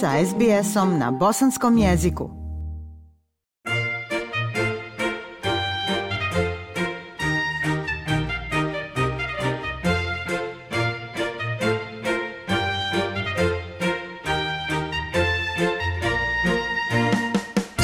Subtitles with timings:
[0.00, 2.30] sa SBS-om na bosanskom jeziku.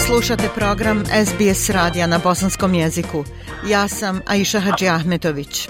[0.06, 3.24] Slušate program SBS radija na bosanskom jeziku.
[3.68, 5.68] Ja sam Aisha Hadži Ahmetović.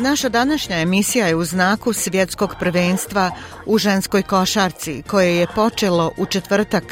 [0.00, 3.30] Naša današnja emisija je u znaku svjetskog prvenstva
[3.66, 6.84] u ženskoj košarci koje je počelo u četvrtak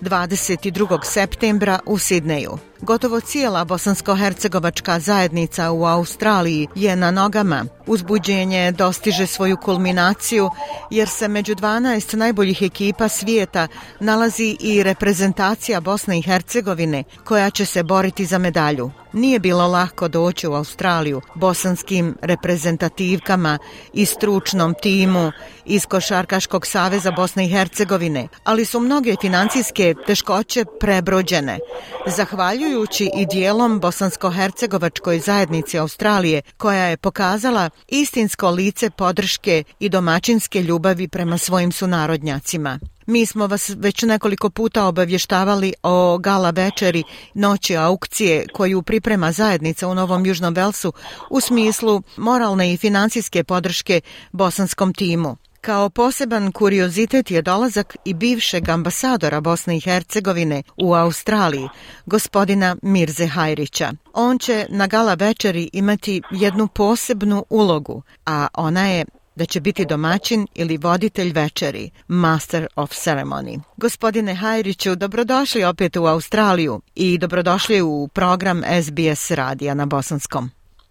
[0.00, 1.04] 22.
[1.04, 2.58] septembra u Sidneju.
[2.80, 7.64] Gotovo cijela bosansko-hercegovačka zajednica u Australiji je na nogama.
[7.86, 10.50] Uzbuđenje dostiže svoju kulminaciju
[10.90, 13.68] jer se među 12 najboljih ekipa svijeta
[14.00, 19.03] nalazi i reprezentacija Bosne i Hercegovine koja će se boriti za medalju.
[19.14, 23.58] Nije bilo lako doći u Australiju bosanskim reprezentativkama
[23.92, 25.32] i stručnom timu
[25.64, 31.58] iz Košarkaškog saveza Bosne i Hercegovine, ali su mnoge financijske teškoće prebrođene.
[32.06, 41.08] Zahvaljujući i dijelom bosansko-hercegovačkoj zajednici Australije, koja je pokazala istinsko lice podrške i domaćinske ljubavi
[41.08, 42.78] prema svojim sunarodnjacima.
[43.06, 49.88] Mi smo vas već nekoliko puta obavještavali o gala večeri noći aukcije koju priprema zajednica
[49.88, 50.92] u Novom Južnom Velsu
[51.30, 54.00] u smislu moralne i financijske podrške
[54.32, 55.36] bosanskom timu.
[55.64, 61.68] Kao poseban kuriozitet je dolazak i bivšeg ambasadora Bosne i Hercegovine u Australiji,
[62.06, 63.92] gospodina Mirze Hajrića.
[64.12, 69.04] On će na gala večeri imati jednu posebnu ulogu, a ona je
[69.36, 73.60] da će biti domaćin ili voditelj večeri, Master of Ceremony.
[73.76, 80.44] Gospodine Hajriću, dobrodošli opet u Australiju i dobrodošli u program SBS radija na Bosanskom.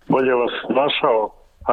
[0.08, 1.22] Bolje vas našao,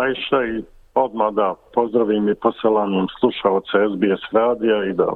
[0.03, 0.63] Ajša, i
[0.95, 5.09] odmah da pozdravim i poselam slušalce SBS radija i da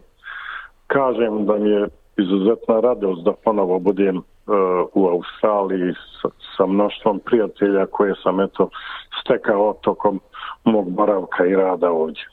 [0.87, 1.89] kažem da mi je
[2.23, 4.23] izuzetna radost da ponovo budem
[4.93, 8.71] u Australiji sa, sa mnoštvom prijatelja koje sam eto
[9.21, 10.21] stekao tokom
[10.65, 12.25] mog boravka i rada ovdje.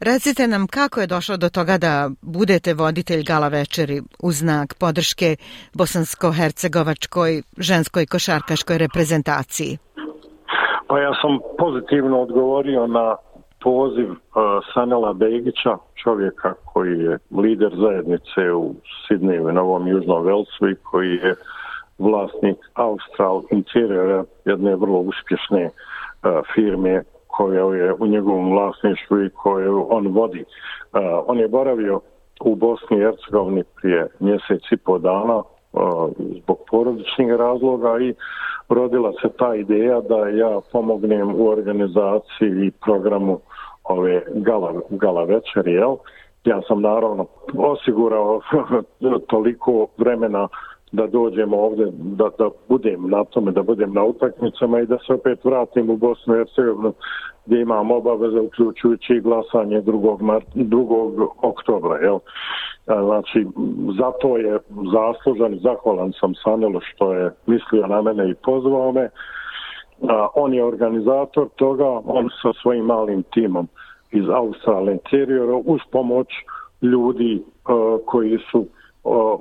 [0.00, 5.36] Recite nam kako je došlo do toga da budete voditelj gala večeri u znak podrške
[5.78, 9.78] bosansko-hercegovačkoj ženskoj košarkaškoj reprezentaciji?
[10.88, 13.16] Pa ja sam pozitivno odgovorio na
[13.62, 14.16] poziv uh,
[14.74, 18.74] Sanela Begića, čovjeka koji je lider zajednice u
[19.08, 21.34] Sidneju i Novom Južnom Velsu i koji je
[21.98, 29.86] vlasnik Austral Interiora, jedne vrlo uspješne uh, firme koja je u njegovom vlasništvu i koju
[29.90, 30.44] on vodi.
[30.44, 32.00] Uh, on je boravio
[32.40, 35.44] u Bosni i Hercegovini prije mjesec i po dana uh,
[36.42, 38.14] zbog porodičnih razloga i
[38.68, 43.40] rodila se ta ideja da ja pomognem u organizaciji i programu
[43.84, 45.96] ove gala, gala večeri, jel?
[46.44, 48.40] Ja sam naravno osigurao
[49.32, 50.48] toliko vremena
[50.92, 55.12] da dođem ovdje, da, da budem na tome, da budem na utakmicama i da se
[55.12, 56.92] opet vratim u Bosnu i Hercegovinu
[57.46, 60.20] gdje imam obaveze uključujući glasanje 2.
[60.20, 61.28] mart, 2.
[61.42, 61.96] oktobra.
[61.98, 62.18] Jel?
[62.86, 63.46] Znači,
[63.98, 64.58] zato je
[64.92, 69.08] zaslužan i zahvalan sam Sanilo što je mislio na mene i pozvao me.
[70.34, 73.68] On je organizator toga, on sa svojim malim timom
[74.12, 76.28] iz Australije Interiora uz pomoć
[76.82, 77.42] ljudi
[78.04, 78.66] koji su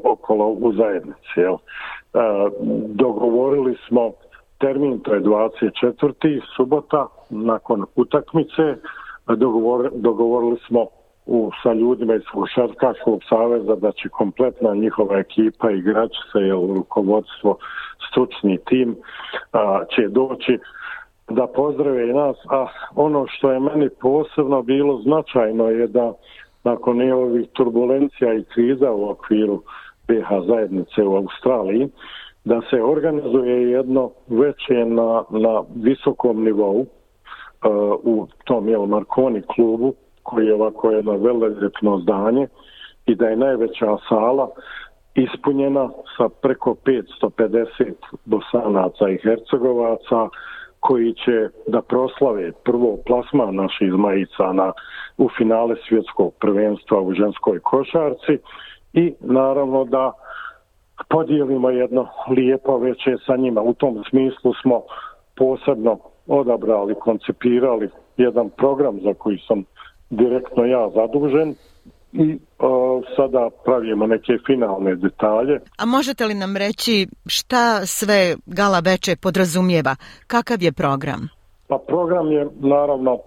[0.03, 1.33] okolo u zajednici.
[1.35, 1.57] Jel?
[2.87, 4.11] Dogovorili smo
[4.59, 6.41] termin, to je 24.
[6.55, 8.75] subota, nakon utakmice,
[9.27, 10.87] dogovor, dogovorili smo
[11.25, 17.57] u, sa ljudima iz Košarkaškog saveza da će kompletna njihova ekipa igračica i rukovodstvo,
[18.09, 18.95] stručni tim
[19.51, 20.59] a, će doći
[21.29, 22.37] da pozdrave i nas.
[22.49, 26.13] A ono što je meni posebno bilo značajno je da
[26.63, 29.61] nakon ovih turbulencija i kriza u okviru
[30.07, 31.89] BH zajednice u Australiji,
[32.45, 36.87] da se organizuje jedno veće na, na visokom nivou uh,
[38.03, 39.93] u tom jel, Marconi klubu
[40.23, 42.47] koji je ovako jedno velično zdanje
[43.05, 44.49] i da je najveća sala
[45.15, 47.65] ispunjena sa preko 550
[48.25, 50.29] bosanaca i hercegovaca
[50.79, 54.71] koji će da proslave prvo plasma naših zmajica na,
[55.17, 58.37] u finale svjetskog prvenstva u ženskoj košarci
[58.93, 60.11] i naravno da
[61.09, 63.61] podijelimo jedno lijepo veće sa njima.
[63.61, 64.81] U tom smislu smo
[65.37, 69.63] posebno odabrali, koncipirali jedan program za koji sam
[70.21, 71.55] direktno ja zadužen
[72.13, 75.59] i o, sada pravimo neke finalne detalje.
[75.77, 79.95] A možete li nam reći šta sve Gala Veče podrazumijeva?
[80.27, 81.29] Kakav je program?
[81.67, 83.21] Pa program je naravno uh,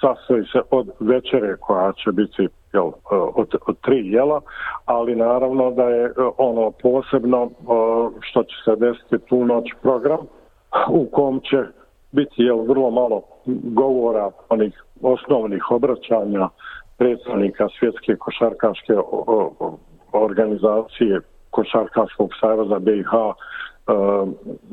[0.00, 4.40] sastoji se od večere koja će biti jel, od, od tri jela,
[4.84, 7.50] ali naravno da je ono posebno
[8.20, 10.20] što će se desiti tu noć program
[10.90, 11.56] u kom će
[12.12, 13.22] biti jel, vrlo malo
[13.62, 16.48] govora onih osnovnih obraćanja
[16.98, 18.94] predstavnika svjetske košarkaške
[20.12, 21.20] organizacije
[21.50, 23.34] Košarkaškog savjeza BiH uh,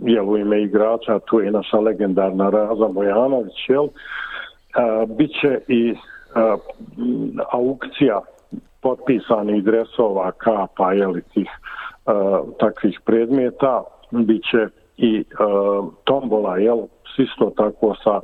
[0.05, 5.59] e, jel, u ime igrača, tu je naša legendarna Raza Bojanović, jel, e, uh, biće
[5.67, 6.59] i uh,
[7.51, 8.21] aukcija
[8.81, 11.49] potpisanih dresova, kapa, jel, tih
[12.05, 16.77] uh, takvih predmeta, biće i uh, tombola, jel,
[17.17, 18.19] isto tako sa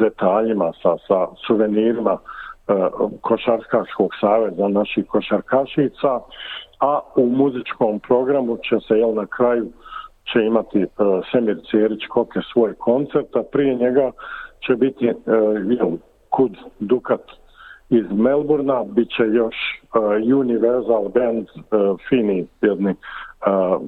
[0.00, 2.74] detaljima, sa, sa suvenirima e,
[3.20, 6.20] Košarkaškog saveza naših košarkašica,
[6.80, 9.66] a u muzičkom programu će se, jel, na kraju
[10.32, 14.10] će imati uh, Semir Cerić Koke svoj koncert, a prije njega
[14.66, 15.14] će biti uh,
[15.78, 15.90] jel,
[16.30, 17.20] Kud Dukat
[17.88, 19.54] iz Melburna, bit će još
[20.34, 23.80] Universal Band uh, Fini, jedni uh,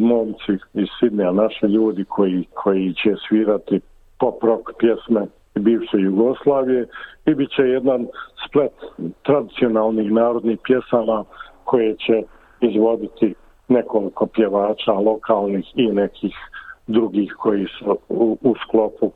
[0.00, 3.80] momci iz Sidneja, naši ljudi koji, koji će svirati
[4.18, 6.86] pop rock pjesme bivše Jugoslavije
[7.26, 8.06] i bit će jedan
[8.48, 8.72] splet
[9.22, 11.24] tradicionalnih narodnih pjesama
[11.64, 12.22] koje će
[12.60, 13.34] izvoditi
[13.68, 16.34] nekoliko pjevača lokalnih i nekih
[16.86, 19.12] drugih koji su u, u sklopu uh,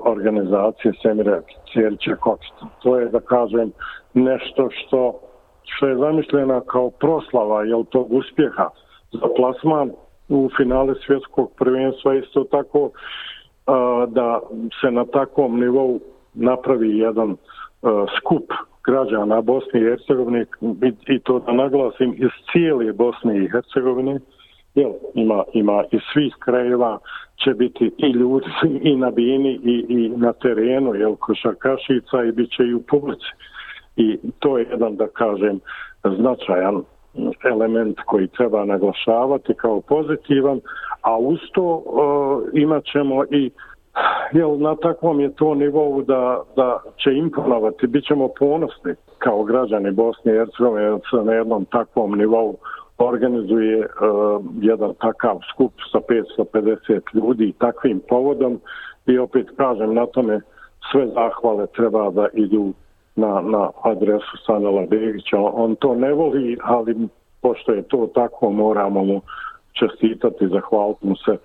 [0.00, 1.40] organizacije Semira
[1.72, 2.66] Cjerića Koksta.
[2.82, 3.72] To je, da kažem,
[4.14, 5.20] nešto što,
[5.64, 8.68] što je zamišljena kao proslava jel, tog uspjeha
[9.12, 9.90] za plasman
[10.28, 12.90] u finale svjetskog prvenstva isto tako
[14.08, 14.40] da
[14.80, 16.00] se na takvom nivou
[16.34, 17.36] napravi jedan
[18.18, 18.52] skup
[18.86, 20.46] građana Bosne i Hercegovine
[21.08, 24.20] i to da naglasim iz cijele Bosne i Hercegovine
[24.74, 26.98] jel, ima, ima iz svih krajeva
[27.44, 28.46] će biti i ljudi
[28.82, 33.30] i na bini i, i na terenu jel, košarkašica i bit će i u publici.
[33.96, 35.60] I to je jedan da kažem
[36.04, 36.82] značajan
[37.50, 40.60] element koji treba naglašavati kao pozitivan
[41.06, 43.50] a uz to e, imat ćemo i
[44.32, 49.90] jel, na takvom je to nivou da, da će imponovati, bit ćemo ponosni kao građani
[49.90, 52.56] Bosne i Hercegovine na jednom takvom nivou
[52.98, 53.86] organizuje e,
[54.60, 58.60] jedan takav skup sa 550 ljudi takvim povodom
[59.06, 60.40] i opet kažem na tome
[60.92, 62.72] sve zahvale treba da idu
[63.16, 65.38] na, na adresu Sanela Begića.
[65.38, 67.08] On to ne voli, ali
[67.42, 69.20] pošto je to tako moramo mu
[69.78, 71.36] čestitati, zahvaliti mu se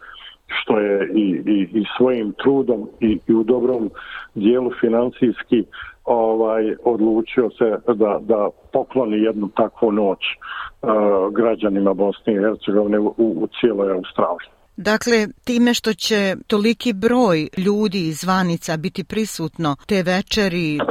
[0.48, 3.89] što je i, i, i svojim trudom i, i u dobrom
[4.36, 5.63] dijelu financijski
[6.06, 10.89] ovaj odlučio se da, da pokloni jednu takvu noć uh,
[11.33, 14.60] građanima Bosne i Hercegovine u, u cijeloj Australiji.
[14.77, 20.81] Dakle, time što će toliki broj ljudi iz zvanica biti prisutno te večeri e,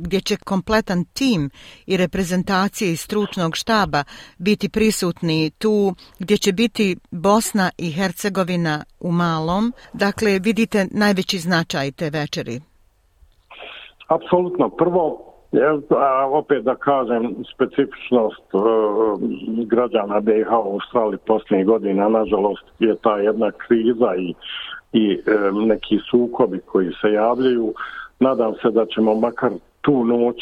[0.00, 1.50] gdje će kompletan tim
[1.86, 4.04] i reprezentacije iz stručnog štaba
[4.38, 11.92] biti prisutni tu gdje će biti Bosna i Hercegovina u malom, dakle vidite najveći značaj
[11.92, 12.60] te večeri.
[14.08, 14.68] Apsolutno.
[14.68, 15.27] Prvo,
[15.90, 18.58] a opet da kažem specifičnost e,
[19.66, 24.34] građana BiH u Australiji posljednjih godina, nažalost, je ta jedna kriza i,
[24.92, 27.74] i e, neki sukobi koji se javljaju.
[28.20, 29.50] Nadam se da ćemo makar
[29.80, 30.36] tu noć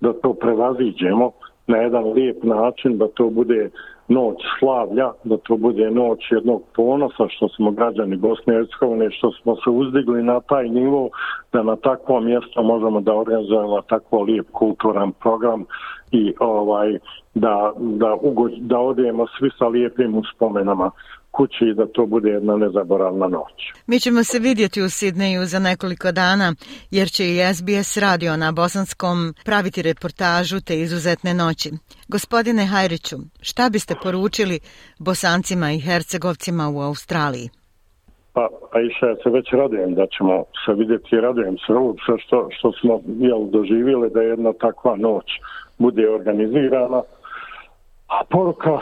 [0.00, 1.30] da to prevaziđemo
[1.66, 3.70] na jedan lijep način, da to bude
[4.08, 9.32] noć slavlja, da to bude noć jednog ponosa što smo građani Bosne i Hercegovine, što
[9.32, 11.08] smo se uzdigli na taj nivo
[11.52, 15.64] da na takvo mjesto možemo da organizujemo tako lijep kulturan program
[16.12, 16.98] i ovaj
[17.34, 20.90] da, da, ugo, da odijemo svi sa lijepim uspomenama
[21.30, 23.56] kući i da to bude jedna nezaboravna noć.
[23.86, 26.54] Mi ćemo se vidjeti u Sidneju za nekoliko dana,
[26.90, 31.70] jer će i SBS radio na Bosanskom praviti reportažu te izuzetne noći.
[32.16, 34.60] Gospodine Hajriću, šta biste poručili
[34.98, 37.48] Bosancima i Hercegovcima u Australiji?
[38.32, 42.48] Pa, pa i ja se već radujem da ćemo se vidjeti radujem se uopšte što,
[42.50, 45.24] što smo jel, doživjeli da jedna takva noć
[45.78, 47.02] bude organizirana.
[48.08, 48.78] A poruka,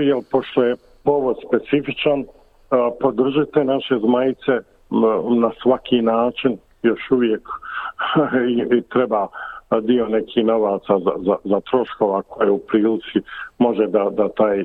[0.00, 2.24] jel, pošto je povod specifičan,
[3.00, 4.52] podržite naše zmajice
[5.42, 7.42] na svaki način, još uvijek
[8.78, 9.28] i treba
[9.82, 13.20] dio neki novaca za, za, za troškova koje u prilici
[13.58, 14.64] može da, da taj e,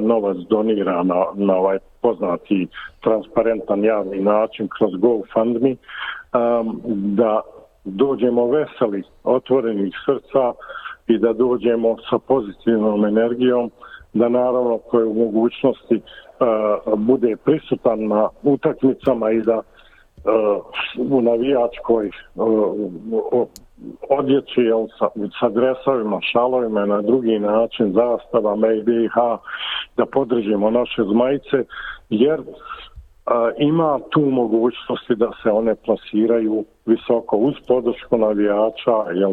[0.00, 2.66] novac donira na, na ovaj poznati
[3.00, 5.76] transparentan javni način kroz GoFundMe, e,
[6.94, 7.40] da
[7.84, 10.52] dođemo veseli, otvorenih srca
[11.06, 13.70] i da dođemo sa pozitivnom energijom,
[14.12, 16.00] da naravno koje u mogućnosti e,
[16.96, 19.60] bude prisutan na utakmicama i da e,
[20.98, 22.10] u navijačkoj e,
[24.10, 25.08] odjeći jel, sa,
[25.40, 29.38] sa dresovima, šalovima na drugi način, zastava, maybe, ha,
[29.96, 31.64] da podržimo naše zmajice,
[32.10, 32.40] jer
[33.26, 39.32] a, ima tu mogućnosti da se one plasiraju visoko uz podršku navijača, jel,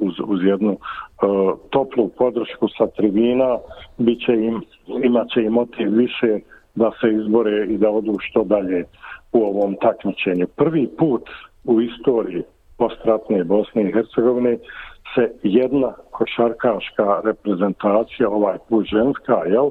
[0.00, 0.76] uz, uz jednu
[1.22, 3.58] a, toplu podršku sa tribina,
[3.98, 4.62] bit će im,
[5.04, 6.38] imat će im motiv više
[6.74, 8.84] da se izbore i da odu što dalje
[9.32, 10.46] u ovom takmičenju.
[10.56, 11.22] Prvi put
[11.64, 12.42] u istoriji
[12.80, 14.58] postratne Bosne i Hercegovine
[15.14, 19.70] se jedna košarkaška reprezentacija, ovaj put ženska, jel,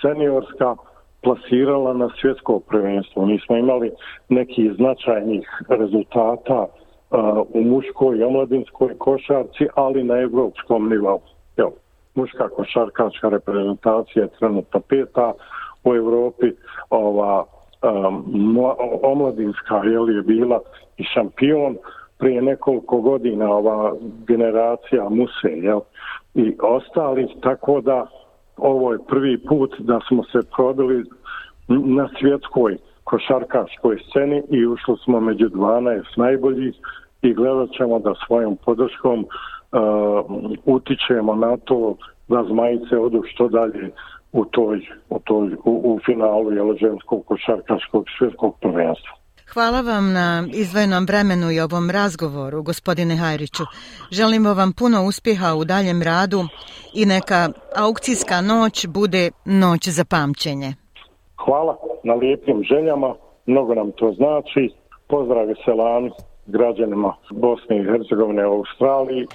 [0.00, 0.74] seniorska,
[1.22, 3.26] plasirala na svjetsko prvenstvo.
[3.26, 3.90] Mi smo imali
[4.28, 6.68] neki značajnih rezultata uh,
[7.54, 11.20] u muškoj i omladinskoj košarci, ali na evropskom nivou.
[11.56, 11.72] Evo,
[12.14, 15.32] muška košarkaška reprezentacija je trenutno peta
[15.84, 16.52] u Evropi,
[16.90, 17.44] ova
[17.82, 18.58] um,
[19.02, 20.60] omladinska je, je bila
[20.96, 21.76] i šampion
[22.18, 23.94] prije nekoliko godina ova
[24.26, 25.80] generacija Muse jel,
[26.34, 28.06] i ostali, tako da
[28.56, 31.04] ovo je prvi put da smo se probili
[31.68, 36.74] na svjetskoj košarkaškoj sceni i ušli smo među 12 najboljih
[37.22, 39.28] i gledat ćemo da svojom podrškom uh,
[40.64, 41.96] utičemo na to
[42.28, 43.90] da zmajice odu što dalje
[44.32, 49.17] u toj, u, toj, u, u finalu jeloženskog košarkaškog svjetskog prvenstva.
[49.52, 53.62] Hvala vam na izvojenom vremenu i ovom razgovoru, gospodine Hajriću.
[54.10, 56.44] Želimo vam puno uspjeha u daljem radu
[56.94, 60.74] i neka aukcijska noć bude noć za pamćenje.
[61.44, 63.14] Hvala na lijepim željama,
[63.46, 64.74] mnogo nam to znači.
[65.08, 66.10] Pozdrav Selani,
[66.46, 69.26] građanima Bosne i Hercegovine u Australiji.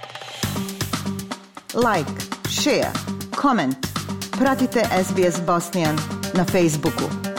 [1.74, 2.12] Like,
[2.48, 2.92] share,
[3.42, 3.74] comment.
[4.38, 5.96] Pratite SBS Bosnian
[6.34, 7.33] na Facebooku.